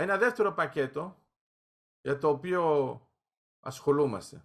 [0.00, 1.16] ένα δεύτερο πακέτο
[2.00, 2.62] για το οποίο
[3.60, 4.44] ασχολούμαστε.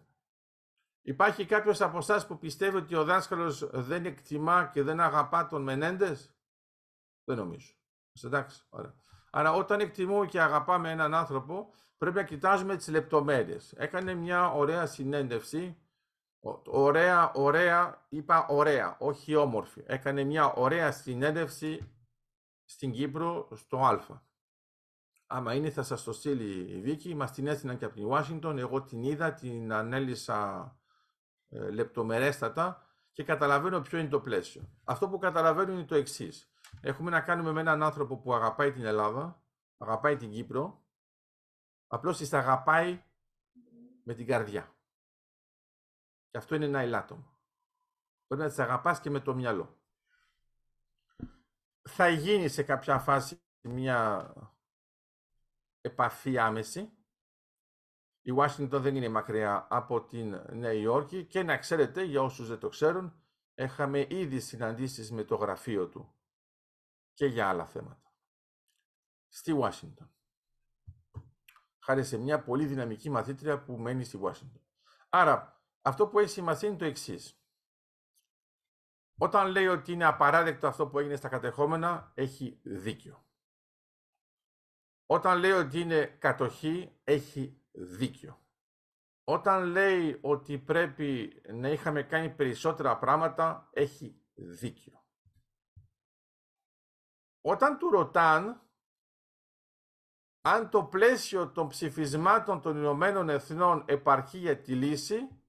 [1.01, 5.63] Υπάρχει κάποιος από εσάς που πιστεύει ότι ο δάσκαλος δεν εκτιμά και δεν αγαπά τον
[5.63, 6.35] Μενέντες;
[7.23, 7.73] Δεν νομίζω.
[8.23, 8.95] Εντάξει, ωραία.
[9.31, 13.73] Άρα όταν εκτιμούμε και αγαπάμε έναν άνθρωπο, πρέπει να κοιτάζουμε τις λεπτομέρειες.
[13.73, 15.77] Έκανε μια ωραία συνέντευξη,
[16.65, 19.83] ωραία, ωραία, είπα ωραία, όχι όμορφη.
[19.85, 21.91] Έκανε μια ωραία συνέντευξη
[22.65, 24.23] στην Κύπρο στο Α.
[25.35, 28.57] Άμα είναι θα σας το στείλει η Βίκη, μας την έστειλαν και από την Ουάσιγκτον,
[28.57, 30.71] εγώ την είδα, την ανέλησα
[31.49, 34.69] ε, λεπτομερέστατα και καταλαβαίνω ποιο είναι το πλαίσιο.
[34.83, 36.51] Αυτό που καταλαβαίνω είναι το εξής.
[36.81, 39.41] Έχουμε να κάνουμε με έναν άνθρωπο που αγαπάει την Ελλάδα,
[39.77, 40.83] αγαπάει την Κύπρο,
[41.87, 43.03] απλώς τις αγαπάει
[44.03, 44.75] με την καρδιά.
[46.29, 47.37] Και αυτό είναι ένα ελάττωμα.
[48.27, 49.77] Πρέπει να τις αγαπάς και με το μυαλό.
[51.81, 54.33] Θα γίνει σε κάποια φάση μια
[55.85, 56.89] επαφή άμεση.
[58.21, 62.59] Η Ουάσιγκτον δεν είναι μακριά από την Νέα Υόρκη και να ξέρετε, για όσους δεν
[62.59, 66.15] το ξέρουν, έχαμε ήδη συναντήσεις με το γραφείο του
[67.13, 68.13] και για άλλα θέματα.
[69.27, 70.09] Στη Ουάσιγκτον.
[71.79, 74.61] Χάρη σε μια πολύ δυναμική μαθήτρια που μένει στη Ουάσιγκτον.
[75.09, 77.39] Άρα, αυτό που έχει σημασία είναι το εξής.
[79.17, 83.24] Όταν λέει ότι είναι απαράδεκτο αυτό που έγινε στα κατεχόμενα, έχει δίκιο.
[85.05, 88.39] Όταν λέει ότι είναι κατοχή, έχει δίκιο.
[89.23, 95.05] Όταν λέει ότι πρέπει να είχαμε κάνει περισσότερα πράγματα, έχει δίκιο.
[97.41, 98.65] Όταν του ρωτάν
[100.41, 105.43] αν το πλαίσιο των ψηφισμάτων των Ηνωμένων Εθνών επαρκεί για τη λύση,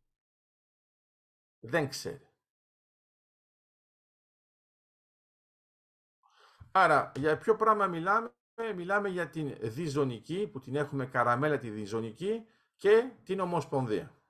[1.58, 2.28] δεν ξέρει.
[6.72, 8.34] Άρα, για ποιο πράγμα μιλάμε,
[8.74, 14.20] μιλάμε για την διζωνική, που την έχουμε καραμέλα τη διζωνική, και την Ομοσπονδία.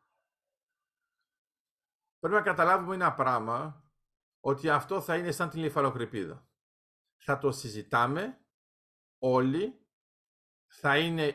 [2.19, 3.85] Πρέπει να καταλάβουμε ένα πράγμα,
[4.41, 6.49] ότι αυτό θα είναι σαν την λιφαλοκρηπίδα.
[7.17, 8.39] Θα το συζητάμε
[9.19, 9.81] όλοι,
[10.67, 11.35] θα είναι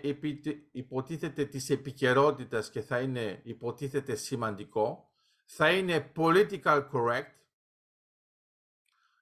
[0.71, 5.11] υποτίθεται της επικαιρότητας και θα είναι υποτίθεται σημαντικό,
[5.45, 7.33] θα είναι political correct,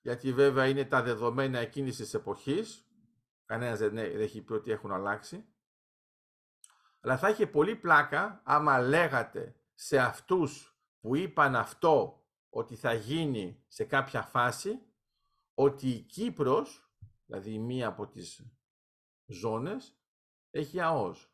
[0.02, 2.89] γιατί βέβαια είναι τα δεδομένα εκείνης της εποχής,
[3.50, 5.54] κανένας δεν έχει πει ότι έχουν αλλάξει,
[7.00, 13.64] αλλά θα είχε πολύ πλάκα άμα λέγατε σε αυτούς που είπαν αυτό ότι θα γίνει
[13.68, 14.82] σε κάποια φάση,
[15.54, 16.94] ότι η Κύπρος,
[17.26, 18.46] δηλαδή μία από τις
[19.26, 20.00] ζώνες,
[20.50, 21.34] έχει ΑΟΣ.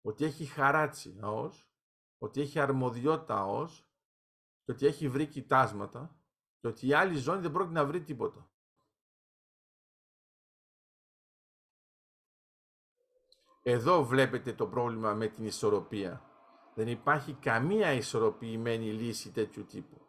[0.00, 1.70] Ότι έχει χαράτσι ΑΟΣ,
[2.18, 3.88] ότι έχει αρμοδιότητα ΑΟΣ,
[4.62, 6.19] και ότι έχει βρει κοιτάσματα,
[6.60, 8.50] και ότι η άλλη ζώνη δεν πρόκειται να βρει τίποτα.
[13.62, 16.24] Εδώ βλέπετε το πρόβλημα με την ισορροπία.
[16.74, 20.00] Δεν υπάρχει καμία ισορροπημένη λύση τέτοιου τύπου.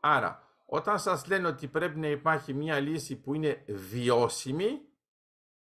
[0.00, 4.80] Άρα, όταν σας λένε ότι πρέπει να υπάρχει μια λύση που είναι βιώσιμη,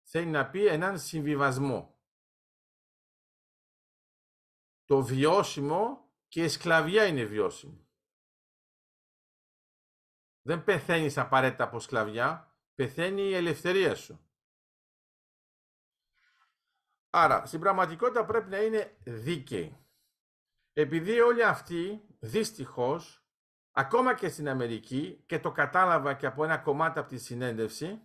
[0.01, 1.95] θέλει να πει έναν συμβιβασμό.
[4.85, 7.86] Το βιώσιμο και η σκλαβιά είναι βιώσιμο.
[10.47, 14.29] Δεν πεθαίνεις απαραίτητα από σκλαβιά, πεθαίνει η ελευθερία σου.
[17.09, 19.77] Άρα, στην πραγματικότητα πρέπει να είναι δίκαιοι.
[20.73, 23.27] Επειδή όλοι αυτοί, δυστυχώς,
[23.71, 28.01] ακόμα και στην Αμερική, και το κατάλαβα και από ένα κομμάτι από τη συνέντευξη,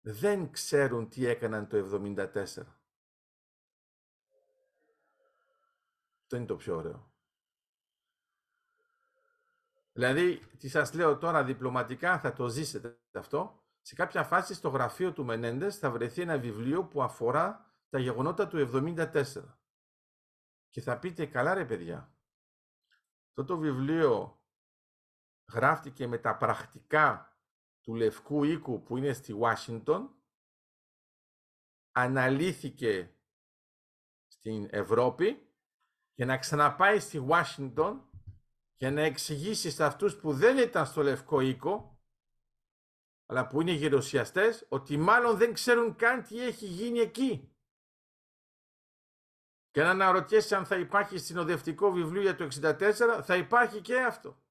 [0.00, 2.44] δεν ξέρουν τι έκαναν το 1974.
[6.22, 7.11] Αυτό είναι το πιο ωραίο.
[9.92, 15.12] Δηλαδή, τι σας λέω τώρα διπλωματικά, θα το ζήσετε αυτό, σε κάποια φάση στο γραφείο
[15.12, 19.24] του Μενέντες θα βρεθεί ένα βιβλίο που αφορά τα γεγονότα του 74.
[20.68, 22.16] Και θα πείτε, καλά ρε παιδιά,
[23.28, 24.42] αυτό το βιβλίο
[25.52, 27.36] γράφτηκε με τα πρακτικά
[27.80, 30.14] του Λευκού Οίκου που είναι στη Ουάσιγκτον,
[31.92, 33.16] αναλύθηκε
[34.26, 35.46] στην Ευρώπη
[36.12, 38.10] και να ξαναπάει στη Ουάσιγκτον
[38.82, 42.00] για να εξηγήσεις σε αυτούς που δεν ήταν στο Λευκό Οίκο
[43.26, 47.56] αλλά που είναι γερουσιαστές, ότι μάλλον δεν ξέρουν καν τι έχει γίνει εκεί.
[49.70, 54.42] Και να αναρωτιέσαι αν θα υπάρχει συνοδευτικό βιβλίο για το 64, θα υπάρχει και αυτό.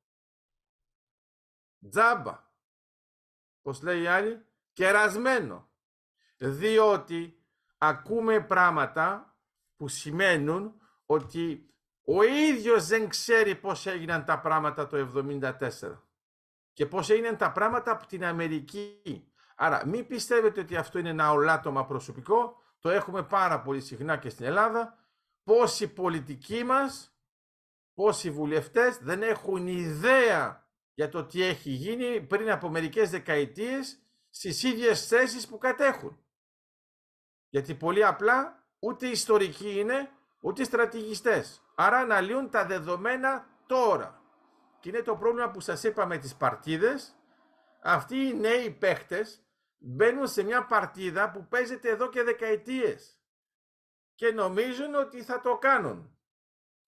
[1.89, 2.44] Τζάμπα.
[3.62, 5.69] Πώς λέει η άλλη, κερασμένο.
[6.38, 7.44] Διότι
[7.78, 9.38] ακούμε πράγματα
[9.75, 11.70] που σημαίνουν ότι
[12.03, 16.01] ο ίδιος δεν ξέρει πώς έγιναν τα πράγματα το 74.
[16.74, 19.31] και πώς είναι τα πράγματα από την Αμερική.
[19.56, 24.30] Άρα μην πιστεύετε ότι αυτό είναι ένα ολάτωμα προσωπικό, το έχουμε πάρα πολύ συχνά και
[24.30, 24.98] στην Ελλάδα,
[25.44, 27.15] πόσοι πολιτικοί μας,
[27.94, 34.00] πόσοι βουλευτές δεν έχουν ιδέα για το τι έχει γίνει πριν από μερικές δεκαετίες
[34.30, 36.19] στις ίδιες θέσεις που κατέχουν.
[37.50, 40.12] Γιατί πολύ απλά ούτε ιστορικοί είναι,
[40.42, 41.62] ούτε στρατηγιστές.
[41.76, 44.22] Άρα αναλύουν τα δεδομένα τώρα.
[44.80, 47.16] Και είναι το πρόβλημα που σας είπα με τις παρτίδες.
[47.82, 49.46] Αυτοί οι νέοι παίχτες
[49.78, 53.22] μπαίνουν σε μια παρτίδα που παίζεται εδώ και δεκαετίες
[54.16, 56.16] και νομίζουν ότι θα το κάνουν.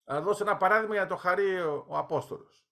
[0.03, 2.67] Να δώσω ένα παράδειγμα για το χαρεί ο, ο Απόστολος.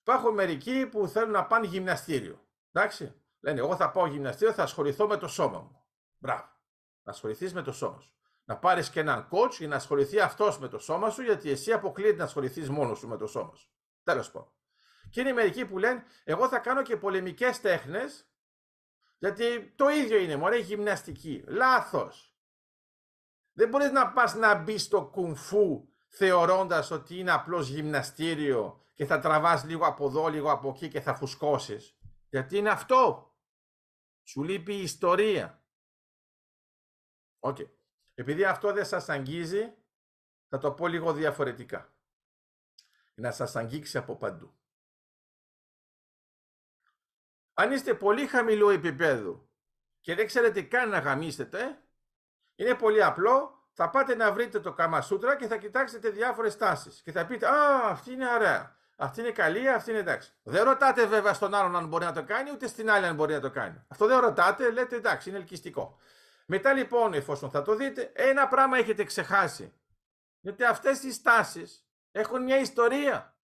[0.00, 2.46] Υπάρχουν μερικοί που θέλουν να πάνε γυμναστήριο.
[2.72, 3.22] Εντάξει.
[3.40, 5.84] Λένε, εγώ θα πάω γυμναστήριο, θα ασχοληθώ με το σώμα μου.
[6.18, 6.44] Μπράβο.
[7.02, 8.12] Να ασχοληθείς με το σώμα σου.
[8.44, 11.72] Να πάρεις και έναν coach για να ασχοληθεί αυτός με το σώμα σου, γιατί εσύ
[11.72, 13.70] αποκλείεται να ασχοληθείς μόνος σου με το σώμα σου.
[14.02, 14.52] Τέλος πάντων.
[15.10, 18.26] Και είναι μερικοί που λένε, εγώ θα κάνω και πολεμικές τέχνες,
[19.18, 21.44] γιατί το ίδιο είναι, μωρέ, γυμναστική.
[21.46, 22.36] Λάθος.
[23.52, 29.06] Δεν μπορείς να πας να μπεις στο κουνγκ φου θεωρώντας ότι είναι απλώς γυμναστήριο και
[29.06, 31.98] θα τραβάς λίγο από εδώ, λίγο από εκεί και θα φουσκώσεις.
[32.28, 33.32] Γιατί είναι αυτό.
[34.22, 35.64] Σου λείπει η ιστορία.
[37.38, 37.56] Οκ.
[38.14, 39.74] Επειδή αυτό δεν σας αγγίζει,
[40.48, 41.92] θα το πω λίγο διαφορετικά.
[43.14, 44.56] Να σας αγγίξει από παντού.
[47.54, 49.50] Αν είστε πολύ χαμηλού επίπεδου
[50.00, 51.82] και δεν ξέρετε καν να γαμίσετε,
[52.54, 53.60] είναι πολύ απλό.
[53.74, 57.02] Θα πάτε να βρείτε το Καμασούτρα και θα κοιτάξετε διάφορες τάσεις.
[57.02, 58.76] Και θα πείτε, α, αυτή είναι ωραία.
[58.96, 60.32] Αυτή είναι καλή, αυτή είναι εντάξει.
[60.42, 63.32] Δεν ρωτάτε βέβαια στον άλλον αν μπορεί να το κάνει, ούτε στην άλλη αν μπορεί
[63.32, 63.84] να το κάνει.
[63.88, 65.98] Αυτό δεν ρωτάτε, λέτε εντάξει, είναι ελκυστικό.
[66.54, 69.72] Μετά λοιπόν, εφόσον θα το δείτε, ένα πράγμα έχετε ξεχάσει.
[70.40, 73.36] Γιατί αυτές οι στάσεις έχουν μια ιστορία.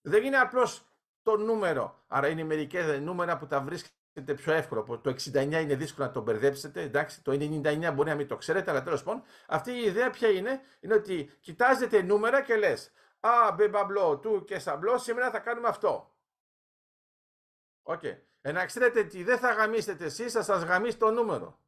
[0.00, 0.88] Δεν είναι απλώς
[1.22, 2.04] το νούμερο.
[2.06, 4.98] Άρα είναι μερικές νούμερα που τα βρίσκετε πιο εύκολο.
[4.98, 6.82] Το 69 είναι δύσκολο να το μπερδέψετε.
[6.82, 10.28] Εντάξει, το 99 μπορεί να μην το ξέρετε, αλλά τέλος πάντων αυτή η ιδέα ποια
[10.28, 15.68] είναι, είναι ότι κοιτάζετε νούμερα και λες Α, μπεμπαμπλό, του και σαμπλό, σήμερα θα κάνουμε
[15.68, 16.14] αυτό.
[17.82, 18.00] OK.
[18.02, 18.29] Okay.
[18.40, 21.60] Ε, να ξέρετε τι, δεν θα γαμίσετε εσείς, θα σας γαμίσει το νούμερο.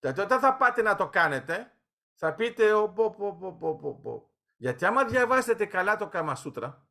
[0.00, 1.72] Γιατί όταν θα πάτε να το κάνετε,
[2.14, 4.30] θα πείτε, ο, πο, πο, πο, πο, πο, πο.
[4.56, 6.88] Γιατί άμα διαβάσετε καλά το Καμασούτρα,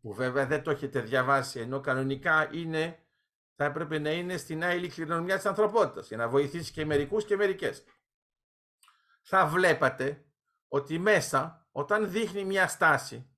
[0.00, 2.98] που βέβαια δεν το έχετε διαβάσει, ενώ κανονικά είναι,
[3.54, 7.36] θα έπρεπε να είναι στην άλλη κληρονομιά της ανθρωπότητας, για να βοηθήσει και μερικούς και
[7.36, 7.84] μερικές.
[9.22, 10.24] Θα βλέπατε
[10.68, 13.30] ότι μέσα όταν δείχνει μια στάση,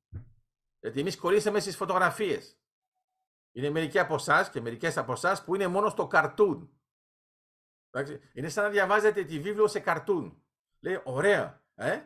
[0.81, 2.60] γιατί εμείς κολλήσαμε στις φωτογραφίες.
[3.53, 6.81] Είναι μερικοί από εσάς και μερικές από εσάς που είναι μόνο στο καρτούν.
[8.33, 10.45] Είναι σαν να διαβάζετε τη βίβλο σε καρτούν.
[10.81, 12.03] Λέει, ωραία, ε;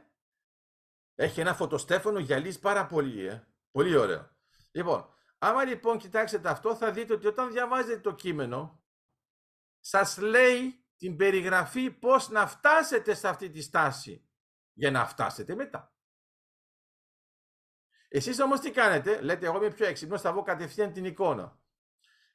[1.15, 4.31] Έχει ένα φωτοστέφανο, γυαλίζει πάρα πολύ, ε; Πολύ ωραίο.
[4.71, 8.85] Λοιπόν, άμα λοιπόν κοιτάξετε αυτό, θα δείτε ότι όταν διαβάζετε το κείμενο,
[9.81, 14.29] σας λέει την περιγραφή πώς να φτάσετε σε αυτή τη στάση
[14.73, 15.94] για να φτάσετε μετά.
[18.17, 21.59] Εσείς όμως τι κάνετε, λέτε εγώ είμαι πιο έξυπνος, θα βγω κατευθείαν την εικόνα.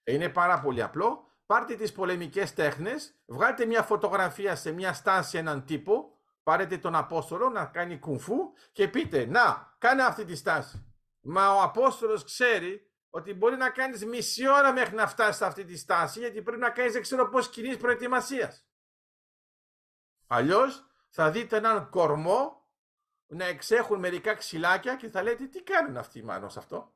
[0.04, 1.28] Ε, είναι πάρα πολύ απλό.
[1.46, 7.50] Πάρτε τις πολεμικές τέχνες, βγάλτε μια φωτογραφία σε μια στάση έναν τύπο, πάρετε τον Απόστολο
[7.50, 8.36] να κάνει κουνφού
[8.72, 10.94] και πείτε, να, κάνε αυτή τη στάση.
[11.22, 15.66] Μα ο Απόστολος ξέρει ότι μπορεί να κάνεις μισή ώρα μέχρι να φτάσεις σε αυτή
[15.66, 18.66] τη στάση, γιατί πρέπει να κάνεις δεν ξέρω πώς κοινής προετοιμασίας.
[20.28, 22.59] Αλλιώς θα δείτε έναν κορμό
[23.30, 26.94] να εξέχουν μερικά ξυλάκια και θα λέτε τι κάνουν αυτοί μάλλον σε αυτό;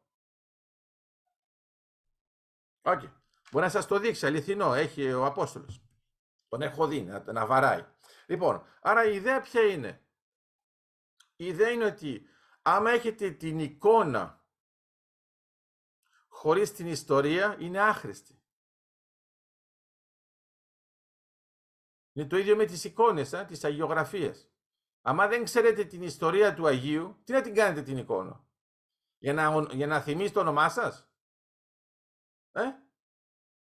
[2.86, 3.12] Okay.
[3.52, 5.84] Μπορεί να σας το δείξει αληθινό, έχει ο Απόστολος.
[6.48, 7.86] Τον έχω δει να, να βαράει.
[8.28, 10.06] Λοιπόν, άρα η ιδέα ποια είναι;
[11.36, 12.28] Η ιδέα είναι ότι
[12.62, 14.46] άμα έχετε την εικόνα
[16.28, 18.42] χωρίς την ιστορία είναι άχρηστη.
[22.14, 24.53] Είναι το ίδιο με τις εικόνες, α, τις αγιογραφίες.
[25.06, 28.46] Άμα δεν ξέρετε την ιστορία του Αγίου, τι να την κάνετε την εικόνα;
[29.18, 31.12] Για να, για να θυμίσει το όνομά σας;
[32.52, 32.62] Ε;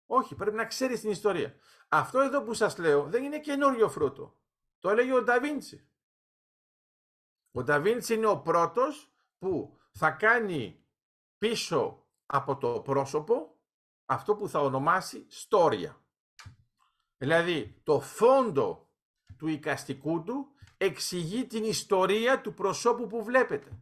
[0.06, 1.56] Όχι, πρέπει να ξέρεις την ιστορία.
[1.88, 4.39] Αυτό εδώ που σας λέω δεν είναι καινούριο φρούτο.
[4.79, 5.89] Το έλεγε ο Νταβίντσι.
[7.51, 10.86] Ο Νταβίντσι είναι ο πρώτος που θα κάνει
[11.38, 13.62] πίσω από το πρόσωπο
[14.06, 16.01] αυτό που θα ονομάσει στόρια.
[17.17, 18.89] Δηλαδή το φόντο
[19.38, 23.82] του οικαστικού του εξηγεί την ιστορία του προσώπου που βλέπετε.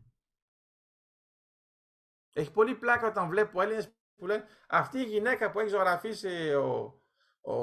[2.34, 7.02] Έχει πολύ πλάκα όταν βλέπω Έλληνες που λένε αυτή η γυναίκα που έχει ζωγραφίσει ο,
[7.42, 7.56] ο,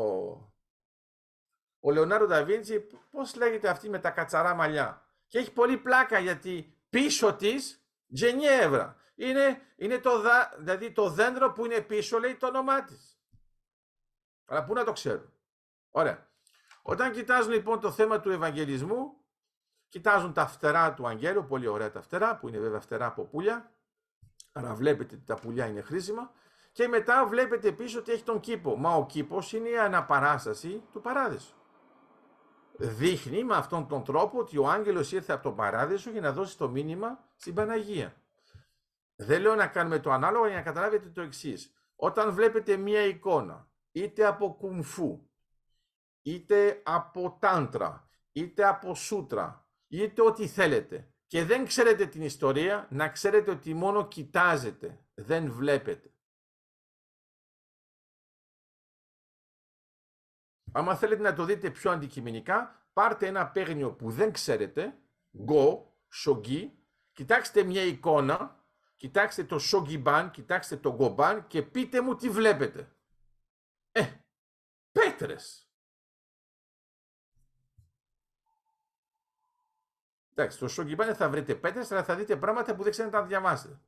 [1.81, 6.83] ο Λεωνάρο Νταβίντσι, πώς λέγεται αυτή με τα κατσαρά μαλλιά; Και έχει πολύ πλάκα γιατί
[6.89, 8.97] πίσω της Τζενιέβρα.
[9.15, 13.21] Είναι, είναι το, δα, δηλαδή το δέντρο που είναι πίσω λέει το όνομά της.
[14.45, 15.33] Αλλά πού να το ξέρουν.
[15.91, 16.31] Ωραία.
[16.83, 19.22] Όταν κοιτάζουν λοιπόν το θέμα του Ευαγγελισμού,
[19.93, 23.73] κοιτάζουν τα φτερά του Αγγέλου, πολύ ωραία τα φτερά, που είναι βέβαια φτερά από πουλιά,
[24.53, 26.33] άρα βλέπετε ότι τα πουλιά είναι χρήσιμα,
[26.73, 28.77] και μετά βλέπετε πίσω ότι έχει τον κήπο.
[28.77, 31.55] Μα ο κήπος είναι η αναπαράσταση του παράδεισου.
[32.77, 36.59] Δείχνει με αυτόν τον τρόπο ότι ο άγγελος ήρθε από τον παράδεισο για να δώσει
[36.59, 38.15] το μήνυμα στην Παναγία.
[39.17, 41.75] Δεν λέω να κάνουμε το ανάλογο για να καταλάβετε το εξής.
[41.97, 45.21] Όταν βλέπετε μία εικόνα, είτε από κουμφού,
[46.23, 49.62] είτε από τάντρα, είτε από σούτρα,
[49.93, 56.15] είτε ό,τι θέλετε, και δεν ξέρετε την ιστορία, να ξέρετε ότι μόνο κοιτάζετε, δεν βλέπετε.
[60.73, 65.03] Άμα θέλετε να το δείτε πιο αντικειμενικά, πάρτε ένα παίγνιο που δεν ξέρετε,
[65.49, 65.83] go,
[66.25, 66.71] shogi,
[67.13, 72.97] κοιτάξτε μια εικόνα, κοιτάξτε το shogiban, κοιτάξτε το goban και πείτε μου τι βλέπετε.
[73.91, 74.13] Ε,
[74.93, 75.72] πέτρες.
[80.35, 83.29] Εντάξει, στο shogiban θα βρείτε πέτρες, αλλά θα δείτε πράγματα που δεν ξέρετε να τα
[83.29, 83.81] διαβάσετε.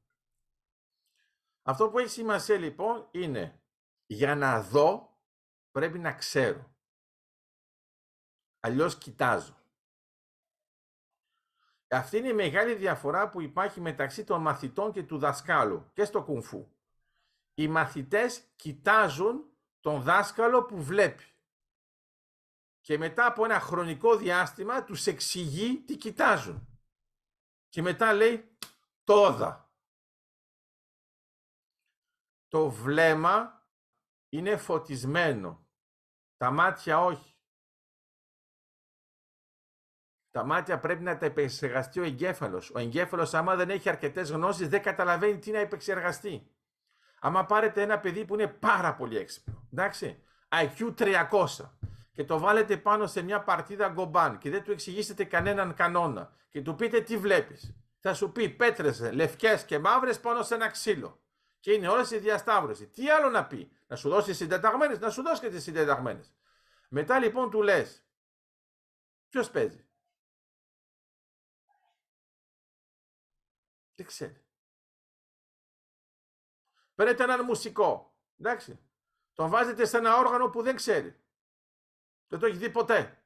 [1.62, 3.62] Αυτό που έχει σημασία λοιπόν είναι
[4.06, 5.18] για να δω
[5.70, 6.74] πρέπει να ξέρω.
[8.60, 9.62] Αλλιώς κοιτάζω.
[11.88, 16.22] Αυτή είναι η μεγάλη διαφορά που υπάρχει μεταξύ των μαθητών και του δασκάλου και στο
[16.22, 16.68] κουνφού.
[17.54, 19.44] Οι μαθητές κοιτάζουν
[19.80, 21.33] τον δάσκαλο που βλέπει.
[22.84, 26.68] Και μετά από ένα χρονικό διάστημα τους εξηγεί τι κοιτάζουν.
[27.68, 28.56] Και μετά λέει
[29.04, 29.72] τόδα.
[32.48, 33.66] Το βλέμμα
[34.28, 35.66] είναι φωτισμένο.
[36.36, 37.36] Τα μάτια όχι.
[40.30, 42.70] Τα μάτια πρέπει να τα επεξεργαστεί ο εγκέφαλος.
[42.70, 46.54] Ο εγκέφαλος, άμα δεν έχει αρκετές γνώσεις, δεν καταλαβαίνει τι να επεξεργαστεί.
[47.20, 51.46] Άμα πάρετε ένα παιδί που είναι πάρα πολύ έξυπνο, εντάξει, IQ 300,
[52.14, 56.62] και το βάλετε πάνω σε μια παρτίδα γκομπάν και δεν του εξηγήσετε κανέναν κανόνα και
[56.62, 57.76] του πείτε τι βλέπεις.
[58.00, 61.22] Θα σου πει πέτρες λευκές και μαύρες πάνω σε ένα ξύλο.
[61.60, 62.86] Και είναι όλες η διασταύρωση.
[62.86, 66.34] Τι άλλο να πει, να σου δώσει συντεταγμένες, να σου δώσει και τις συντεταγμένες.
[66.88, 68.06] Μετά λοιπόν του λες,
[69.28, 69.88] ποιος παίζει;
[73.94, 74.44] Δεν ξέρει.
[76.94, 78.18] Παίρνετε έναν μουσικό.
[78.38, 78.78] Εντάξει.
[79.32, 81.23] Τον βάζετε σε ένα όργανο που δεν ξέρει.
[82.28, 83.18] Δεν το έχεις δει ποτέ.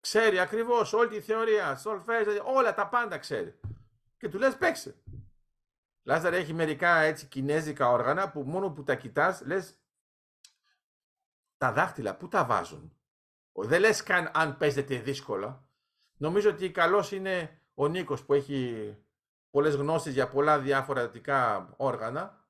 [0.00, 3.60] Ξέρει ακριβώς όλη τη θεωρία, σολφέζ, όλα τα πάντα ξέρει.
[4.16, 5.02] Και του λες παίξε.
[6.02, 9.78] Λάζαρ έχει μερικά έτσι κινέζικα όργανα που μόνο που τα κοιτάς λες
[11.56, 12.96] τα δάχτυλα πού τα βάζουν;
[13.52, 15.68] Δεν λες καν αν παίζεται δύσκολα.
[16.16, 18.96] Νομίζω ότι καλός είναι ο Νίκος που έχει
[19.50, 22.46] πολλές γνώσεις για πολλά διαφορετικά όργανα.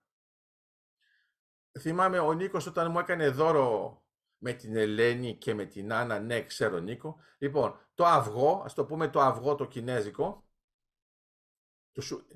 [1.79, 4.03] Θυμάμαι ο Νίκος όταν μου έκανε δώρο
[4.39, 7.21] με την Ελένη και με την Άννα, ναι ξέρω Νίκο.
[7.39, 10.49] Λοιπόν, το αυγό, ας το πούμε το αυγό το κινέζικο,
[11.93, 12.27] το, σου,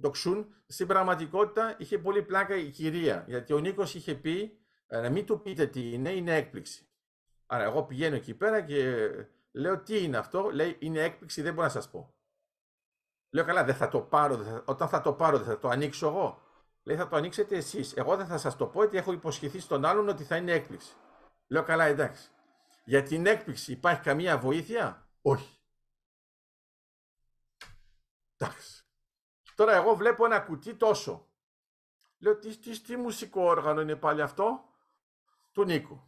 [0.00, 5.00] το ξουν, στην πραγματικότητα είχε πολύ πλάκα η κυρία, γιατί ο Νίκος είχε πει ε,
[5.00, 6.88] να μην του πείτε τι είναι, είναι έκπληξη.
[7.46, 9.08] Άρα εγώ πηγαίνω εκεί πέρα και
[9.52, 12.14] λέω τι είναι αυτό, λέει είναι έκπληξη, δεν μπορώ να σας πω.
[13.30, 14.62] Λέω καλά, δεν θα το πάρω, θα...
[14.66, 16.42] όταν θα το πάρω δεν θα το ανοίξω εγώ.
[16.82, 17.96] Λέει θα το ανοίξετε εσείς.
[17.96, 20.92] Εγώ δεν θα σας το πω γιατί έχω υποσχεθεί στον άλλον ότι θα είναι έκπληξη.
[21.48, 22.30] Λέω καλά, εντάξει.
[22.84, 25.58] Για την έκπληξη υπάρχει καμία βοήθεια; Όχι.
[28.36, 28.84] Εντάξει.
[29.54, 31.28] Τώρα εγώ βλέπω ένα κουτί τόσο.
[32.18, 34.64] Λέω τι, τι, τι μουσικό όργανο είναι πάλι αυτό;
[35.52, 36.02] Του Νίκου.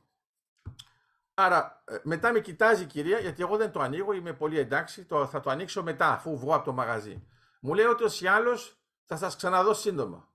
[1.34, 5.04] Άρα ε, μετά με κοιτάζει η κυρία, γιατί εγώ δεν το ανοίγω, είμαι πολύ εντάξει,
[5.04, 7.26] το, θα το ανοίξω μετά, αφού βγω από το μαγαζί.
[7.60, 10.32] Μου λέει ότι ή άλλως θα σας ξαναδώ σύντομα.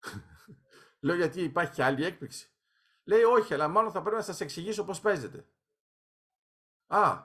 [1.00, 2.55] Λέω γιατί υπάρχει και άλλη έκπληξη.
[3.06, 5.46] Λέει όχι, αλλά μάλλον θα πρέπει να σας εξηγήσω πώς παίζετε.
[6.86, 7.22] Α,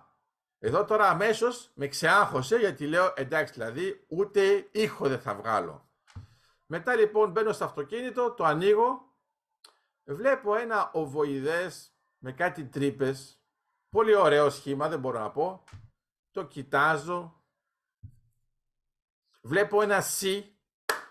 [0.60, 5.90] εδώ τώρα αμέσως με ξεάχωσε γιατί λέω εντάξει δηλαδή ούτε ήχο δεν θα βγάλω.
[6.66, 9.12] Μετά λοιπόν μπαίνω στο αυτοκίνητο, το ανοίγω
[10.04, 13.42] βλέπω ένα οβοειδές με κάτι τρύπες.
[13.90, 15.64] Πολύ ωραίο σχήμα, δεν μπορώ να πω.
[16.32, 17.44] Το κοιτάζω.
[19.42, 20.56] Βλέπω ένα σι.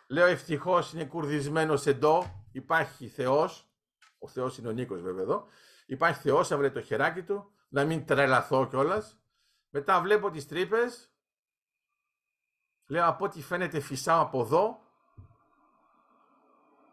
[0.08, 2.46] Λέω ευτυχώς είναι κουρδισμένος σε ντο.
[2.52, 3.69] Υπάρχει Θεός.
[4.22, 5.46] Ο Θεός είναι ο Νίκος βέβαια εδώ.
[5.86, 7.54] Υπάρχει Θεός, έβρε το χεράκι του.
[7.68, 9.22] Να μην τρελαθώ κιόλας.
[9.68, 11.14] Μετά βλέπω τις τρύπες.
[12.86, 14.80] Λέω από ό,τι φαίνεται φυσάω από εδώ.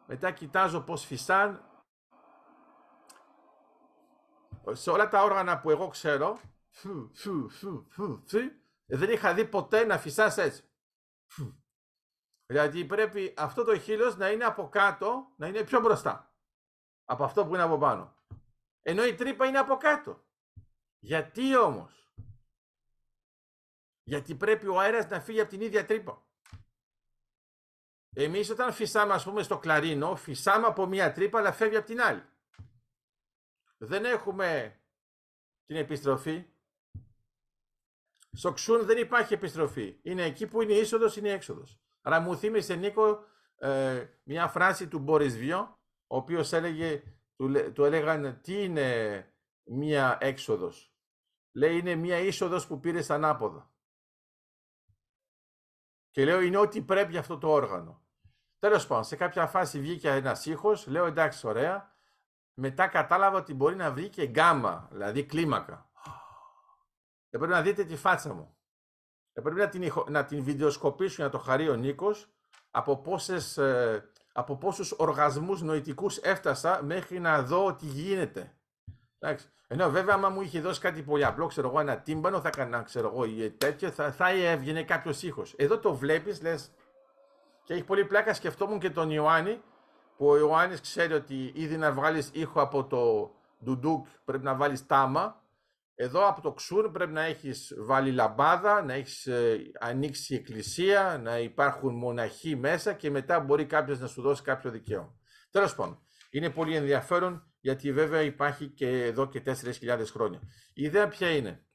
[0.05, 1.61] Μετά κοιτάζω πώς φυσάν
[4.71, 6.39] σε όλα τα όργανα που εγώ ξέρω,
[8.85, 10.63] δεν είχα δει ποτέ να φυσάς έτσι.
[12.45, 16.26] Δηλαδή πρέπει αυτό το χείλος να είναι από κάτω, να είναι πιο μπροστά
[17.09, 18.15] από αυτό που είναι από πάνω.
[18.81, 20.25] Ενώ η τρύπα είναι από κάτω.
[20.99, 22.13] Γιατί όμως;
[24.03, 26.25] Γιατί πρέπει ο αέρας να φύγει από την ίδια τρύπα.
[28.15, 32.01] Εμείς όταν φυσάμε ας πούμε στο κλαρίνο, φυσάμε από μία τρύπα αλλά φεύγει από την
[32.01, 32.23] άλλη.
[33.77, 34.79] Δεν έχουμε
[35.65, 36.45] την επιστροφή.
[38.31, 39.99] Στο ξούν δεν υπάρχει επιστροφή.
[40.01, 41.79] Είναι εκεί που είναι η είσοδος, είναι η έξοδος.
[42.01, 45.76] Άρα μου θύμισε Νίκο ε, μια φράση του Μπόρις Βιό,
[46.07, 47.03] ο οποίος έλεγε,
[47.35, 49.31] του, του έλεγαν τι είναι
[49.63, 50.91] μια έξοδος;
[51.51, 53.71] Λέει είναι μια είσοδος που πήρε ανάποδα.
[56.09, 58.01] Και λέω είναι ό,τι πρέπει αυτό το όργανο.
[58.59, 61.95] Τέλος πάντων, σε κάποια φάση βγήκε ένας ήχος, λέω εντάξει ωραία,
[62.53, 65.91] μετά κατάλαβα ότι μπορεί να βρει και γκάμα, δηλαδή κλίμακα.
[67.29, 68.57] Έπρεπε να δείτε τη φάτσα μου.
[69.33, 72.29] Έπρεπε να την, να την βιντεοσκοπήσουν να το χαρεί ο Νίκος
[72.71, 78.53] από, πόσες, ε, από πόσους οργασμούς νοητικούς έφτασα μέχρι να δω τι γίνεται.
[79.19, 79.47] Εντάξει.
[79.67, 82.81] Ενώ βέβαια, άμα μου είχε δώσει κάτι πολύ απλό, ξέρω εγώ, ένα τύμπανο, θα έκανα,
[82.81, 85.53] ξέρω εγώ, ή τέτοιο, θα, θα έβγαινε κάποιος ήχος.
[85.57, 86.71] Εδώ το βλέπεις, λες.
[87.63, 88.33] Και έχει πολύ πλάκα.
[88.33, 89.61] Σκεφτόμουν και τον Ιωάννη,
[90.17, 93.31] που ο Ιωάννης ξέρει ότι ήδη να βγάλεις ήχο από το
[93.63, 95.41] ντουντούκ πρέπει να βάλεις τάμα.
[95.99, 101.39] Εδώ από το ξούρ πρέπει να έχεις βάλει λαμπάδα, να έχεις ε, ανοίξει εκκλησία, να
[101.39, 105.15] υπάρχουν μοναχοί μέσα και μετά μπορεί κάποιος να σου δώσει κάποιο δικαίωμα.
[105.51, 110.39] Τέλος πάντων, είναι πολύ ενδιαφέρον γιατί βέβαια υπάρχει και εδώ και 4.000 χρόνια.
[110.73, 111.67] Η ιδέα ποια είναι;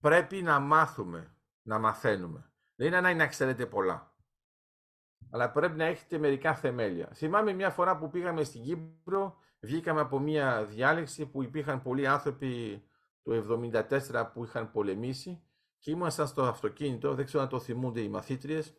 [0.00, 2.52] Πρέπει να μάθουμε, να μαθαίνουμε.
[2.74, 4.16] Δεν είναι ανάγκη να ξέρετε πολλά.
[5.30, 7.10] Αλλά πρέπει να έχετε μερικά θεμέλια.
[7.14, 12.82] Θυμάμαι μια φορά που πήγαμε στην Κύπρο, βγήκαμε από μια διάλεξη που υπήρχαν πολλοί άνθρωποι
[13.22, 13.32] το
[13.72, 15.42] 1974 που είχαν πολεμήσει
[15.78, 18.76] και ήμασταν στο αυτοκίνητο, δεν ξέρω αν το θυμούνται οι μαθήτριες.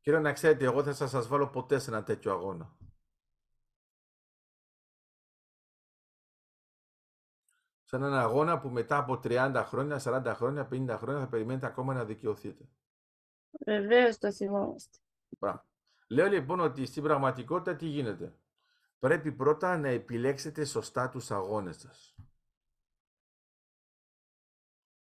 [0.00, 2.76] Και να ξέρετε, εγώ δεν θα σας βάλω ποτέ σε ένα τέτοιο αγώνα.
[7.88, 11.94] σε έναν αγώνα που μετά από 30 χρόνια, 40 χρόνια, 50 χρόνια θα περιμένετε ακόμα
[11.94, 12.64] να δικαιωθείτε.
[13.66, 14.98] Βεβαίως το θυμόμαστε.
[16.08, 18.38] Λέω λοιπόν ότι στην πραγματικότητα τι γίνεται;
[18.98, 22.16] Πρέπει πρώτα να επιλέξετε σωστά τους αγώνες σας.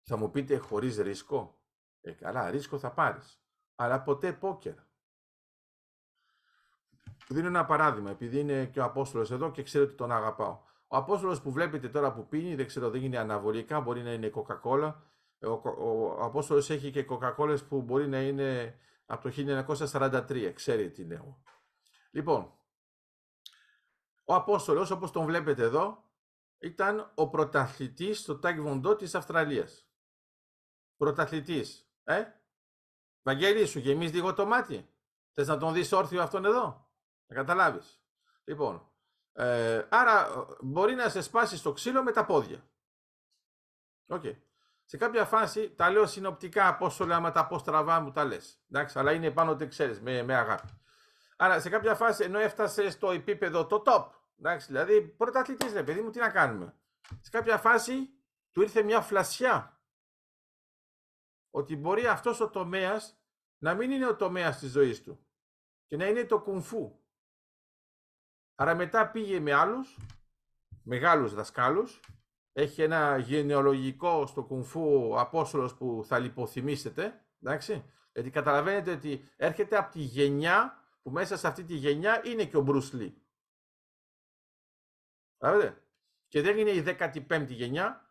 [0.03, 1.61] Θα μου πείτε χωρίς ρίσκο.
[2.01, 3.43] Ε, καλά, ρίσκο θα πάρεις.
[3.75, 4.75] Αλλά ποτέ πόκερ.
[7.29, 10.61] Δίνω ένα παράδειγμα, επειδή είναι και ο Απόστολος εδώ και ξέρω ότι τον αγαπάω.
[10.87, 14.29] Ο Απόστολος που βλέπετε τώρα που πίνει, δεν ξέρω, δεν είναι αναβολικά, μπορεί να είναι
[14.29, 15.03] κοκακόλα.
[15.41, 19.35] Ο, ο, ο Απόστολος έχει και κοκακόλες που μπορεί να είναι από το
[19.93, 21.43] 1943, ξέρει τι λέω.
[22.11, 22.53] Λοιπόν,
[24.31, 26.05] ο Απόστολος, όπως τον βλέπετε εδώ,
[26.59, 29.89] ήταν ο πρωταθλητής στο Τάκ Βοντό της Αυστραλίας.
[30.97, 31.91] Πρωταθλητής.
[32.05, 32.25] Ε,
[33.23, 34.95] Βαγγέλη, σου γεμίζεις λίγο το μάτι.
[35.33, 36.91] Θες να τον δεις όρθιο αυτόν εδώ;
[37.27, 38.03] Να καταλάβεις.
[38.45, 38.91] Λοιπόν,
[39.33, 42.71] ε, άρα μπορεί να σε σπάσει στο ξύλο με τα πόδια.
[44.09, 44.37] Okay.
[44.85, 48.63] Σε κάποια φάση τα λέω συνοπτικά απόστολα, άμα τα πω στραβά μου τα λες.
[48.71, 50.81] Εντάξει, αλλά είναι πάνω ότι ξέρεις, με, με αγάπη.
[51.37, 56.01] Άρα σε κάποια φάση ενώ έφτασες στο επίπεδο το top, εντάξει, δηλαδή πρωταθλητής ρε παιδί
[56.01, 56.75] μου, τι να κάνουμε.
[57.21, 58.11] Σε κάποια φάση
[58.51, 59.81] του ήρθε μια φλασιά
[61.51, 63.21] ότι μπορεί αυτός ο τομέας
[63.59, 65.27] να μην είναι ο τομέας της ζωής του
[65.87, 66.99] και να είναι το κουνφού.
[68.55, 69.99] Άρα μετά πήγε με άλλους,
[70.83, 72.01] μεγάλους δασκάλους,
[72.53, 79.93] έχει ένα γενεολογικό στο κουνφού απόστολος που θα λιποθυμήσετε, εντάξει, γιατί καταλαβαίνετε ότι έρχεται από
[79.93, 82.93] τη γενιά που μέσα σε αυτή τη γενιά είναι και ο Μπρουσ
[85.41, 85.75] Λί.
[86.29, 88.05] Και δεν είναι η 15η γενιά.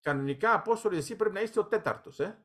[0.00, 2.44] Κανονικά, Απόστολοι, εσύ πρέπει να είστε ο τέταρτος, ε.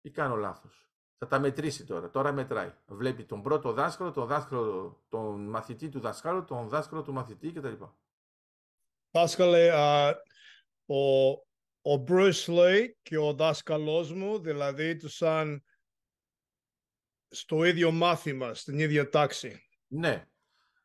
[0.00, 0.90] Ή κάνω λάθος.
[1.18, 2.10] Θα τα μετρήσει τώρα.
[2.10, 2.72] Τώρα μετράει.
[2.86, 7.82] Βλέπει τον πρώτο δάσκαλο, τον δάσκαλο, τον μαθητή του δάσκαλου, τον δάσκαλο του μαθητή κτλ.
[9.10, 9.72] Δάσκαλε,
[10.86, 11.30] ο,
[11.80, 15.64] ο Bruce Lee και ο δάσκαλός μου, δηλαδή τους σαν
[17.28, 19.68] στο ίδιο μάθημα, στην ίδια τάξη.
[19.86, 20.26] Ναι.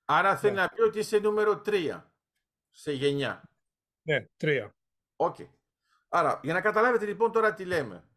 [0.06, 0.62] Άρα θέλει ναι.
[0.62, 2.02] να πει ότι είσαι νούμερο 3
[2.72, 3.50] σε γενιά.
[4.02, 4.72] Ναι, 3.
[5.16, 5.36] OK.
[5.40, 5.50] Okay.
[6.10, 8.10] Άρα, για να καταλάβετε λοιπόν τώρα τι λέμε.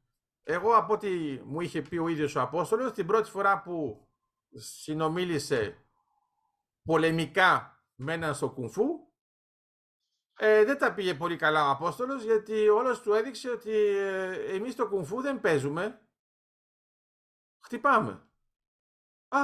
[0.42, 4.08] Εγώ από ό,τι μου είχε πει ο ίδιος ο Απόστολος, την πρώτη φορά που
[4.54, 5.86] συνομίλησε
[6.82, 9.12] πολεμικά με έναν στο κουνγκ φου,
[10.36, 14.74] ε, δεν τα πήγε πολύ καλά ο Απόστολος, γιατί άλλος του έδειξε ότι ε, εμείς
[14.74, 16.08] το κουνγκ φου δεν παίζουμε,
[17.60, 18.28] χτυπάμε.
[19.28, 19.42] Α,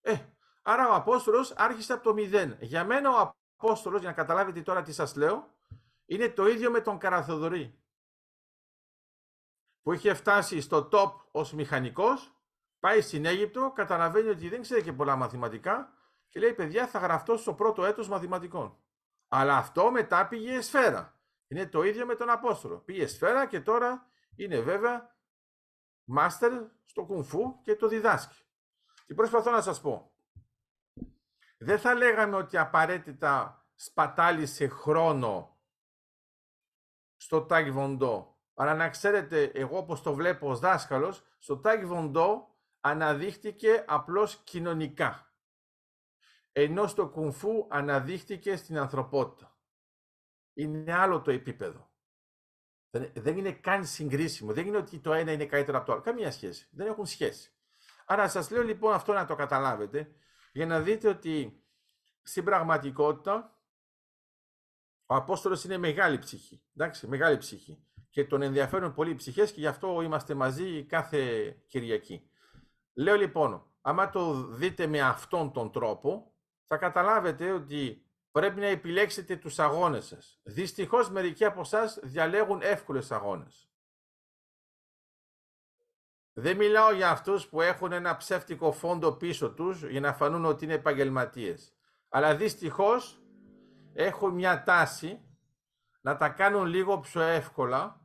[0.00, 2.56] ε, άρα ο Απόστολος άρχισε από το μηδέν.
[2.60, 3.20] Για μένα ο
[3.62, 5.54] Απόστολος, για να καταλάβετε τώρα τι σας λέω,
[6.06, 7.80] είναι το ίδιο με τον Καραθοδωρή.
[9.82, 12.34] που είχε φτάσει στο top ως μηχανικός,
[12.78, 15.92] πάει στην Αίγυπτο, καταλαβαίνει ότι δεν ξέρει και πολλά μαθηματικά
[16.28, 18.78] και λέει παιδιά θα γραφτώ στο πρώτο έτος μαθηματικών.
[19.28, 21.20] Αλλά αυτό μετά πήγε σφαίρα.
[21.46, 22.78] Είναι το ίδιο με τον Απόστολο.
[22.78, 25.16] Πήγε σφαίρα και τώρα είναι βέβαια
[26.04, 26.52] μάστερ
[26.84, 28.42] στο κουνφού και το διδάσκει.
[29.06, 30.11] Τι προσπαθώ να σας πω.
[31.64, 35.60] Δεν θα λέγαμε ότι απαραίτητα σπατάλησε χρόνο
[37.16, 38.40] στο Τάγι Βοντό.
[38.54, 45.34] Αλλά να ξέρετε, εγώ όπως το βλέπω ως δάσκαλος, στο Τάγι Βοντό αναδείχτηκε απλώς κοινωνικά.
[46.52, 49.56] Ενώ στο κουνφού αναδείχτηκε στην ανθρωπότητα.
[50.52, 51.90] Είναι άλλο το επίπεδο.
[53.14, 54.52] Δεν είναι καν συγκρίσιμο.
[54.52, 56.02] Δεν είναι ότι το ένα είναι καλύτερο από το άλλο.
[56.02, 56.68] Καμία σχέση.
[56.70, 57.52] Δεν έχουν σχέση.
[58.06, 60.14] Άρα σας λέω λοιπόν αυτό να το καταλάβετε
[60.52, 61.62] για να δείτε ότι
[62.22, 63.56] στην πραγματικότητα
[65.06, 66.62] ο Απόστολος είναι μεγάλη ψυχή.
[66.76, 67.86] Εντάξει, μεγάλη ψυχή.
[68.10, 72.30] Και τον ενδιαφέρουν πολύ οι ψυχές και γι' αυτό είμαστε μαζί κάθε Κυριακή.
[72.94, 76.34] Λέω λοιπόν, άμα το δείτε με αυτόν τον τρόπο,
[76.66, 80.40] θα καταλάβετε ότι πρέπει να επιλέξετε τους αγώνες σας.
[80.42, 83.71] Δυστυχώς μερικοί από εσάς διαλέγουν εύκολες αγώνες.
[86.32, 90.64] Δεν μιλάω για αυτούς που έχουν ένα ψεύτικο φόντο πίσω τους για να φανούν ότι
[90.64, 91.72] είναι επαγγελματίες.
[92.08, 93.22] Αλλά δυστυχώς
[93.92, 95.20] έχουν μια τάση
[96.00, 98.00] να τα κάνουν λίγο πιο εύκολα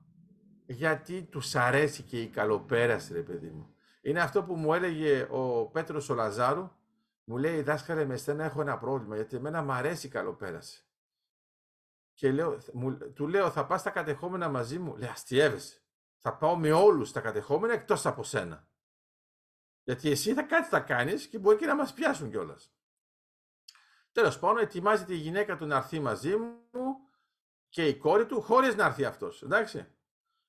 [0.65, 3.75] γιατί τους αρέσει και η καλοπέραση ρε παιδί μου.
[4.01, 6.71] Είναι αυτό που μου έλεγε ο Πέτρος ο Λαζάρου
[7.29, 10.85] μου λέει, δάσκαλε, με στένα έχω ένα πρόβλημα, γιατί εμένα μου αρέσει η καλοπέραση.
[12.13, 14.95] Και λέω, μου, του λέω, θα πας στα κατεχόμενα μαζί μου.
[14.95, 15.81] Λέει, αστιεύεσαι.
[16.27, 18.67] Θα πάω με όλους τα κατεχόμενα εκτός από σένα.
[19.83, 22.71] Γιατί εσύ θα κάτι θα κάνεις και μπορεί και να μας πιάσουν κιόλας.
[24.11, 26.59] Τέλος πάντων, ετοιμάζεται η γυναίκα του να έρθει μαζί μου
[27.69, 29.41] και η κόρη του χωρίς να έρθει αυτός.
[29.41, 29.87] Εντάξει.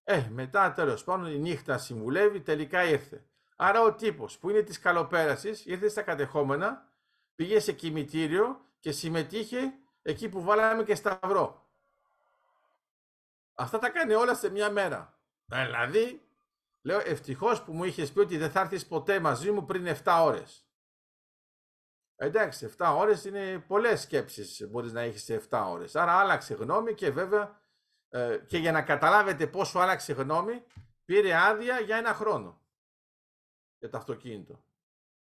[0.05, 3.25] Ε, μετά τέλος πάντων η νύχτα συμβουλεύει, τελικά ήρθε.
[3.57, 6.93] Άρα ο τύπος που είναι της καλοπέρασης ήρθε στα κατεχόμενα,
[7.35, 11.71] πήγε σε κημητήριο και συμμετείχε εκεί που βάλαμε και σταυρό.
[13.55, 15.18] Αυτά τα κάνει όλα σε μια μέρα.
[15.49, 16.29] Δηλαδή,
[16.83, 20.21] λέω ευτυχώς που μου είχες πει ότι δεν θα έρθεις ποτέ μαζί μου πριν 7
[20.23, 20.69] ώρες.
[22.17, 25.97] Εντάξει, 7 ώρες είναι πολλές σκέψεις μπορείς να έχεις σε 7 ώρες.
[25.97, 27.63] Άρα άλλαξε γνώμη και βέβαια
[28.09, 30.65] ε, και για να καταλάβετε πόσο άλλαξε γνώμη
[31.05, 32.61] πήρε άδεια για ένα χρόνο
[33.79, 34.65] για το αυτοκίνητο.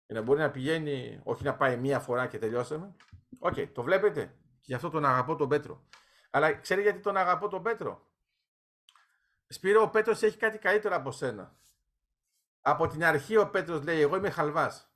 [0.05, 2.95] Για να μπορεί να πηγαίνει, όχι να πάει μία φορά και τελειώσαμε.
[3.39, 4.25] OK, okay, το βλέπετε.
[4.59, 5.87] Και γι' αυτό τον αγαπώ τον Πέτρο.
[6.29, 8.07] Αλλά ξέρει γιατί τον αγαπώ τον Πέτρο;
[9.47, 11.55] Σπύρο, ο Πέτρος έχει κάτι καλύτερο από σένα.
[12.61, 14.91] Από την αρχή ο Πέτρος λέει, εγώ είμαι χαλβάς.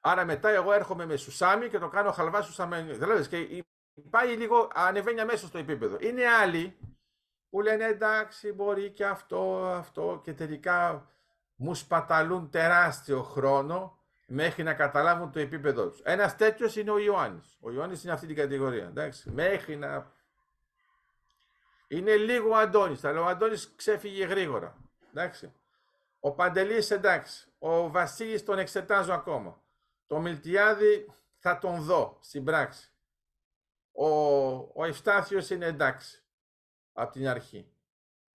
[0.00, 2.82] Άρα μετά εγώ έρχομαι με σουσάμι και το κάνω χαλβά σουσάμι.
[2.82, 3.64] Δηλαδή, και
[4.10, 5.96] πάει λίγο, ανεβαίνει αμέσως στο επίπεδο.
[6.00, 6.78] Είναι άλλοι
[7.50, 11.08] που λένε εντάξει μπορεί και αυτό, αυτό και τελικά
[11.54, 16.00] μου σπαταλούν τεράστιο χρόνο μέχρι να καταλάβουν το επίπεδο τους.
[16.00, 17.58] Ένας τέτοιος είναι ο Ιωάννης.
[17.60, 20.12] Ο Ιωάννης είναι αυτή την κατηγορία, εντάξει, μέχρι να...
[21.88, 24.76] Είναι λίγο ο Αντώνης, αλλά ο Αντώνης ξέφυγε γρήγορα,
[25.10, 25.52] εντάξει.
[26.20, 29.62] Ο Παντελής εντάξει, ο Βασίλης τον εξετάζω ακόμα.
[30.06, 32.92] Το Μιλτιάδη θα τον δω στην πράξη.
[33.92, 34.08] Ο,
[34.54, 36.22] ο Ευστάθιος είναι εντάξει
[36.92, 37.68] από την αρχή.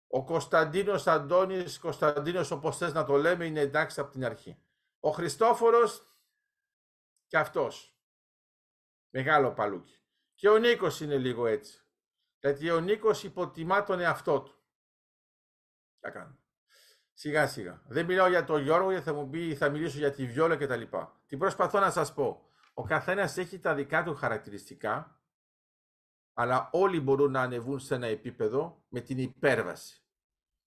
[0.08, 4.58] Ο Κωνσταντίνος Αντώνης, Κωνσταντίνος όπως θες να το λέμε, είναι εντάξει από την αρχή.
[5.00, 6.18] Ο Χριστόφορος
[7.28, 7.96] και αυτός.
[9.10, 10.00] Μεγάλο παλούκι.
[10.36, 11.85] Και ο Νίκος είναι λίγο έτσι.
[12.46, 14.56] Γιατί ο Νίκος υποτιμά τον εαυτό του.
[16.00, 16.38] Τι κάνω.
[17.14, 17.82] Σιγά σιγά.
[17.88, 20.82] Δεν μιλάω για τον Γιώργο, γιατί θα μου πει, θα μιλήσω για τη Βιόλα κτλ.
[21.26, 22.50] Τι προσπαθώ να σας πω.
[22.74, 25.20] Ο καθένας έχει τα δικά του χαρακτηριστικά
[26.38, 30.04] αλλά όλοι μπορούν να ανεβούν σε ένα επίπεδο με την υπέρβαση.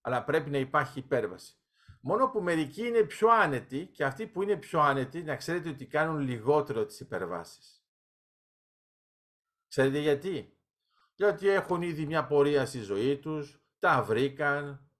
[0.01, 1.55] Αλλά πρέπει να υπάρχει υπέρβαση.
[2.01, 5.87] Μόνο που μερικοί είναι πιο άνετοι και αυτοί που είναι πιο άνετοι να ξέρετε ότι
[5.87, 7.87] κάνουν λιγότερο τις υπερβάσεις.
[9.69, 10.58] Ξέρετε γιατί;
[11.19, 14.91] Γιατί έχουν ήδη μια πορεία στη ζωή τους, τα βρήκαν,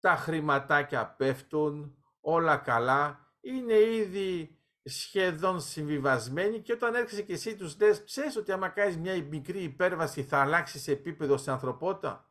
[0.00, 7.78] τα χρηματάκια πέφτουν, όλα καλά, είναι ήδη σχεδόν συμβιβασμένοι και όταν έρχεσαι και εσύ τους
[7.78, 12.30] λες ξέρεις ότι άμα κάνεις μια μικρή υπέρβαση θα αλλάξεις σε επίπεδο στην ανθρωπότητα;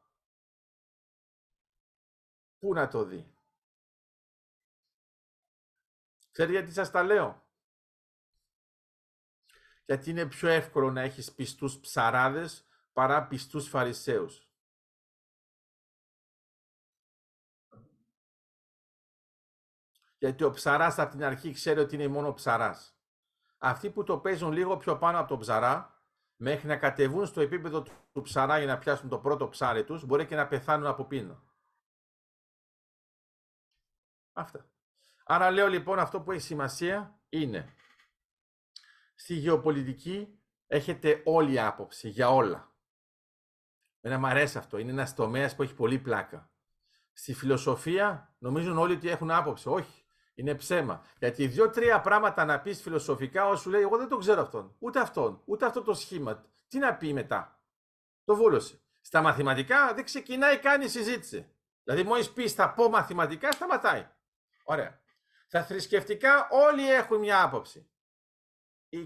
[2.60, 3.36] Πού να το δει.
[6.32, 7.48] Ξέρετε γιατί σας τα λέω;
[9.86, 14.50] Γιατί είναι πιο εύκολο να έχεις πιστούς ψαράδες παρά πιστούς φαρισαίους.
[20.18, 22.96] Γιατί ο ψαράς από την αρχή ξέρει ότι είναι μόνο ψαράς.
[23.58, 27.82] Αυτοί που το παίζουν λίγο πιο πάνω από τον ψαρά, μέχρι να κατεβούν στο επίπεδο
[27.82, 31.06] του, του ψαρά για να πιάσουν το πρώτο ψάρι τους, μπορεί και να πεθάνουν από
[31.06, 31.44] πείνα.
[34.34, 34.72] Αυτά.
[35.24, 37.76] Άρα λέω λοιπόν αυτό που έχει σημασία είναι
[39.16, 42.71] στη γεωπολιτική έχετε όλη άποψη για όλα.
[44.02, 44.78] Εμένα μου αρέσει αυτό.
[44.78, 46.50] Είναι ένας τομέας που έχει πολύ πλάκα.
[47.14, 49.70] Στη φιλοσοφία νομίζουν όλοι ότι έχουν άποψη.
[49.70, 50.04] Όχι.
[50.34, 51.06] Είναι ψέμα.
[51.18, 54.76] Γιατί δύο-τρία πράγματα να πεις φιλοσοφικά, όσο λέει, Εγώ δεν το ξέρω αυτόν.
[54.80, 55.42] Ούτε αυτόν.
[55.46, 56.46] Ούτε αυτό το σχήμα.
[56.68, 57.62] Τι να πει μετά.
[58.24, 58.82] Το βούλωσε.
[59.02, 61.56] Στα μαθηματικά δεν ξεκινάει καν η συζήτηση.
[61.84, 64.08] Δηλαδή, μόλις πεις θα πω μαθηματικά, σταματάει.
[64.64, 65.00] Ωραία.
[65.48, 67.90] Στα θρησκευτικά όλοι έχουν μια άποψη.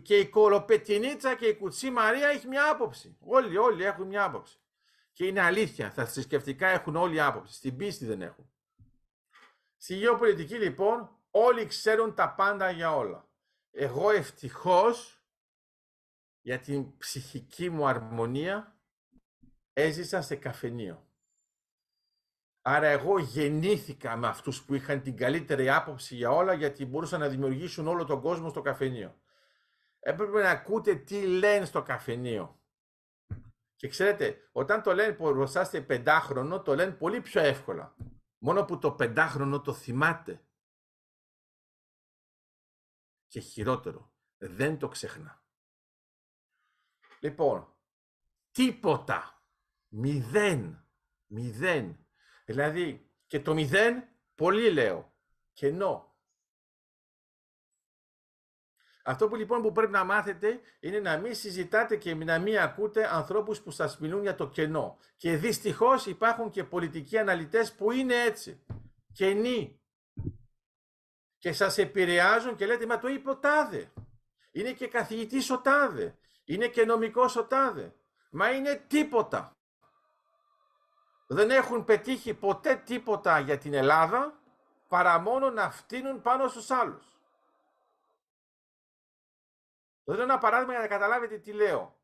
[0.01, 3.17] Και η Κολοπετινίτσα και η Κουτσή Μαρία έχει μια άποψη.
[3.19, 4.59] Όλοι, όλοι έχουν μια άποψη.
[5.15, 5.91] Και είναι αλήθεια.
[5.91, 7.53] Τα θρησκευτικά έχουν όλοι άποψη.
[7.53, 8.51] Στην πίστη δεν έχουν.
[9.77, 13.29] Στη γεωπολιτική λοιπόν όλοι ξέρουν τα πάντα για όλα.
[13.71, 15.23] Εγώ ευτυχώς
[16.41, 18.79] για την ψυχική μου αρμονία
[19.73, 21.07] έζησα σε καφενείο.
[22.61, 27.27] Άρα εγώ γεννήθηκα με αυτούς που είχαν την καλύτερη άποψη για όλα γιατί μπορούσαν να
[27.27, 29.19] δημιουργήσουν όλο τον κόσμο στο καφενείο.
[29.99, 32.59] Έπρεπε να ακούτε τι λένε στο καφενείο.
[33.75, 37.95] Και ξέρετε, όταν το λένε μπροστά είστε πεντάχρονο, το λένε πολύ πιο εύκολα.
[38.37, 40.45] Μόνο που το πεντάχρονο το θυμάται.
[43.27, 45.43] Και χειρότερο, δεν το ξεχνά.
[47.19, 47.73] Λοιπόν,
[48.51, 49.43] τίποτα.
[49.87, 50.87] Μηδέν.
[51.25, 52.07] Μηδέν.
[52.45, 55.13] Δηλαδή, και το μηδέν, πολύ λέω.
[55.53, 56.14] Κενό.
[59.07, 63.15] Αυτό που λοιπόν που πρέπει να μάθετε είναι να μην συζητάτε και να μην ακούτε
[63.15, 64.97] ανθρώπους που σας μιλούν για το κενό.
[65.17, 68.65] Και δυστυχώς υπάρχουν και πολιτικοί αναλυτές που είναι έτσι.
[69.13, 69.79] Κενοί.
[71.37, 73.91] Και σας επηρεάζουν και λέτε, μα το είπε ο τάδε.
[74.51, 76.17] Είναι και καθηγητής ο τάδε.
[76.45, 77.93] Είναι και νομικός ο τάδε.
[78.31, 79.51] Μα είναι τίποτα.
[81.27, 84.39] Δεν έχουν πετύχει ποτέ τίποτα για την Ελλάδα
[84.87, 87.14] παρά μόνο να φτύνουν πάνω στους άλλους.
[90.05, 91.99] Θα δίνω ένα παράδειγμα για να καταλάβετε τι λέω.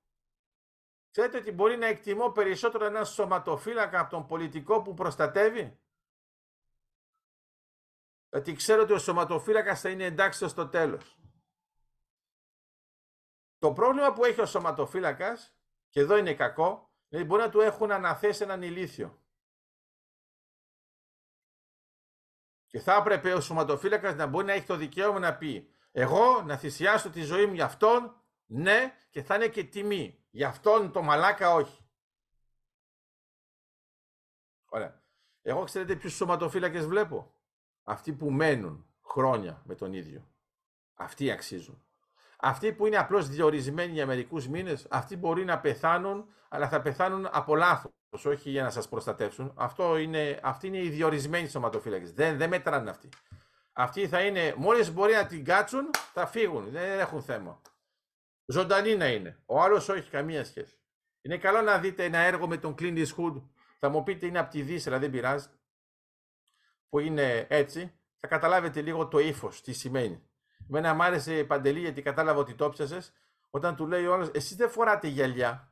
[1.12, 5.80] Ξέρετε ότι μπορεί να εκτιμώ περισσότερο ένα σωματοφύλακα από τον πολιτικό που προστατεύει;
[8.30, 11.20] Γιατί ξέρω ότι ο σωματοφύλακας θα είναι εντάξει στο τέλος.
[13.58, 15.56] Το πρόβλημα που έχει ο σωματοφύλακας,
[15.90, 19.26] και εδώ είναι κακό, είναι μπορεί να του έχουν αναθέσει έναν ηλίθιο.
[22.68, 26.58] Και θα έπρεπε ο σωματοφύλακας να μπορεί να έχει το δικαίωμα να πει εγώ να
[26.58, 30.25] θυσιάσω τη ζωή μου για αυτόν, ναι, και θα είναι και τιμή.
[30.30, 31.86] Για αυτόν το μαλάκα όχι.
[34.65, 35.04] Ωραία.
[35.41, 37.36] Εγώ ξέρετε ποιους σωματοφύλακες βλέπω;
[37.84, 40.27] Αυτοί που μένουν χρόνια με τον ίδιο.
[40.93, 41.84] Αυτοί αξίζουν.
[42.38, 47.27] Αυτοί που είναι απλώς διορισμένοι για μερικούς μήνες, αυτοί μπορεί να πεθάνουν, αλλά θα πεθάνουν
[47.32, 49.54] από λάθος, όχι για να σας προστατεύσουν.
[49.56, 52.13] Αυτό είναι, αυτοί είναι οι διορισμένοι σωματοφύλακες.
[52.13, 53.10] Δεν, δεν μετράνε αυτοί.
[53.74, 56.72] Αυτοί θα είναι, μόλις μπορεί να την κάτσουν, θα φύγουν.
[56.72, 57.62] Δεν έχουν θέμα.
[58.46, 59.42] Ζωντανή να είναι.
[59.46, 60.76] Ο άλλος όχι καμία σχέση.
[61.22, 63.42] Είναι καλό να δείτε ένα έργο με τον Clint Eastwood.
[63.80, 65.48] Θα μου πείτε είναι από τη Δύση, αλλά δεν πειράζει.
[66.90, 67.96] Που είναι έτσι.
[68.20, 70.30] Θα καταλάβετε λίγο το ύφος, τι σημαίνει.
[70.70, 73.02] Εμένα μου άρεσε η Παντελή γιατί κατάλαβα ότι το πιασε
[73.50, 75.71] Όταν του λέει ο άλλος, εσείς δεν φοράτε γυαλιά.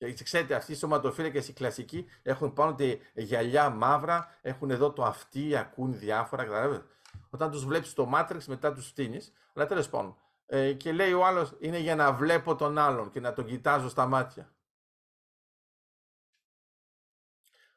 [0.00, 5.04] Και ξέρετε, αυτοί οι σωματοφύλακες οι κλασικοί έχουν πάνω τη γυαλιά μαύρα, έχουν εδώ το
[5.04, 6.44] αυτί, ακούν διάφορα.
[6.44, 6.86] Καταλαβαίνετε.
[7.30, 9.32] Όταν τους βλέπεις το Matrix, μετά τους φτύνεις.
[9.54, 10.16] Αλλά τέλος πάντων.
[10.46, 13.88] Ε, και λέει ο άλλος, είναι για να βλέπω τον άλλον και να τον κοιτάζω
[13.88, 14.52] στα μάτια.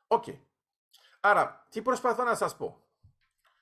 [0.08, 0.24] OK.
[0.28, 0.40] Okay.
[1.20, 2.84] Άρα, τι προσπαθώ να σας πω;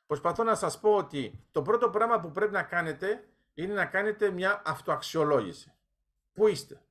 [0.05, 4.29] Προσπαθώ να σας πω ότι το πρώτο πράγμα που πρέπει να κάνετε είναι να κάνετε
[4.29, 5.73] μια αυτοαξιολόγηση.
[6.33, 6.81] Πού είστε;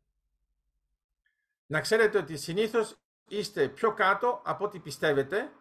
[1.70, 2.96] Να ξέρετε ότι συνήθως
[3.28, 5.52] είστε πιο κάτω από ό,τι πιστεύετε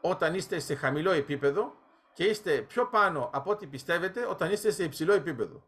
[0.00, 1.76] όταν είστε σε χαμηλό επίπεδο
[2.12, 5.66] και είστε πιο πάνω από ό,τι πιστεύετε όταν είστε σε υψηλό επίπεδο.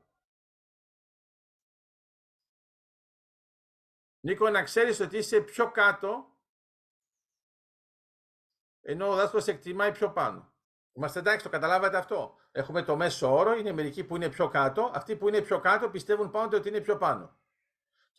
[4.21, 6.39] Νίκο, να ξέρεις ότι είσαι πιο κάτω
[8.81, 10.53] ενώ ο δάσκαλος εκτιμάει πιο πάνω.
[10.93, 12.37] Είμαστε εντάξει, το καταλάβατε αυτό.
[12.53, 14.91] Έχουμε το μέσο όρο, είναι μερικοί που είναι πιο κάτω.
[14.95, 17.39] Αυτοί που είναι πιο κάτω πιστεύουν πάνω ότι είναι πιο πάνω.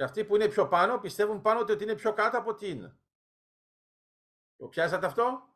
[0.01, 2.99] Και αυτοί που είναι πιο πάνω πιστεύουν πάνω ότι είναι πιο κάτω από ό,τι είναι.
[4.55, 5.55] Το πιάσατε αυτό;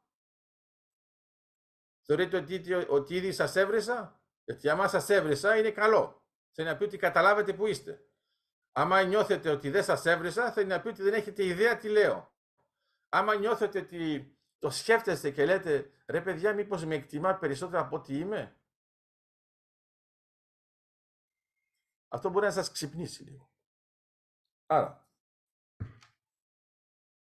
[2.02, 6.26] Θεωρείτε ότι, ότι ήδη σας έβρισα; Γιατί άμα σας έβρισα είναι καλό.
[6.52, 8.10] Θέλει να πει ότι καταλάβετε που είστε.
[8.72, 12.34] Άμα νιώθετε ότι δεν σας έβρισα, θέλει να πει ότι δεν έχετε ιδέα τι λέω.
[13.10, 18.18] Άμα νιώθετε ότι το σκέφτεστε και λέτε, ρε παιδιά, μήπως με εκτιμά περισσότερο από ό,τι
[18.18, 18.60] είμαι;
[22.08, 23.55] Αυτό μπορεί να σας ξυπνήσει λίγο.
[24.66, 25.10] Άρα,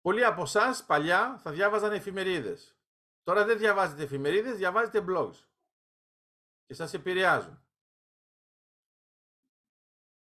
[0.01, 2.77] πολλοί από εσάς παλιά θα διάβαζαν εφημερίδες.
[3.23, 5.37] Τώρα δεν διαβάζετε εφημερίδες, διαβάζετε blogs.
[6.64, 7.59] Και σας επηρεάζουν.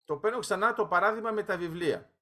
[0.04, 2.12] Το παίρνω ξανά το παράδειγμα με τα βιβλία.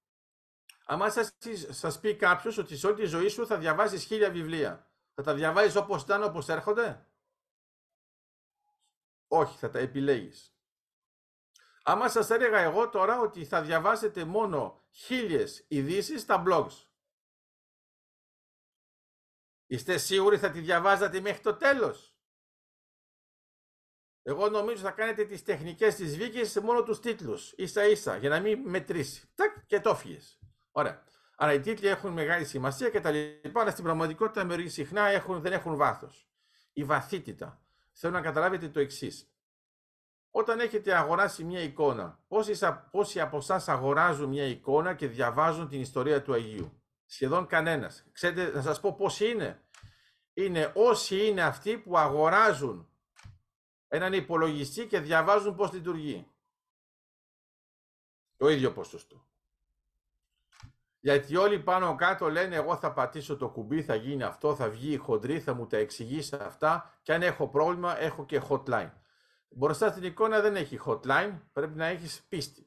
[0.84, 1.36] Αν σας,
[1.70, 5.34] σας πει κάποιος ότι σε όλη τη ζωή σου θα διαβάζεις χίλια βιβλία, θα τα
[5.34, 7.06] διαβάζεις όπως ήταν, όπως έρχονται;
[9.28, 10.56] Όχι, θα τα επιλέγεις.
[11.82, 16.86] Άμα σας έλεγα εγώ τώρα ότι θα διαβάσετε μόνο χίλιες ειδήσεις στα blogs.
[19.66, 22.16] Είστε σίγουροι θα τη διαβάζατε μέχρι το τέλος;
[24.22, 28.28] Εγώ νομίζω θα κάνετε τις τεχνικές της Βίκης σε μόνο τους τίτλους, ίσα ίσα, για
[28.28, 29.32] να μην μετρήσει.
[29.34, 30.38] Τακ και το φύγες.
[30.70, 31.04] Ωραία.
[31.36, 35.40] Άρα οι τίτλοι έχουν μεγάλη σημασία και τα λοιπά, αλλά στην πραγματικότητα μερικοί συχνά έχουν,
[35.40, 36.28] δεν έχουν βάθος.
[36.72, 37.66] Η βαθύτητα.
[37.92, 39.31] Θέλω να καταλάβετε το εξής.
[40.34, 42.58] Όταν έχετε αγοράσει μια εικόνα, πόσοι,
[42.90, 48.04] πόσοι από εσάς αγοράζουν μια εικόνα και διαβάζουν την ιστορία του Αγίου; Σχεδόν κανένας.
[48.12, 49.62] Ξέρετε, να σας πω πόσοι είναι.
[50.34, 52.88] Είναι όσοι είναι αυτοί που αγοράζουν
[53.88, 56.26] έναν υπολογιστή και διαβάζουν πώς λειτουργεί.
[58.36, 59.26] Το ίδιο ποσοστό.
[61.00, 64.92] Γιατί όλοι πάνω κάτω λένε εγώ θα πατήσω το κουμπί, θα γίνει αυτό, θα βγει
[64.92, 68.90] η χοντρή, θα μου τα εξηγήσει αυτά και αν έχω πρόβλημα έχω και hotline.
[69.54, 72.66] Μπροστά στην εικόνα δεν έχει hotline, πρέπει να έχεις πίστη.